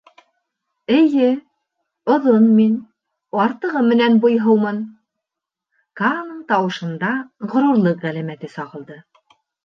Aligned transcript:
—Эйе, 0.99 1.25
оҙон 2.13 2.47
мин, 2.59 2.71
артығы 3.43 3.83
менән 3.89 4.17
буйһыумын,— 4.23 4.79
Кааның 6.01 6.39
тауышында 6.53 7.11
ғорурлыҡ 7.53 8.01
ғәләмәте 8.07 8.51
сағылды. 8.55 8.99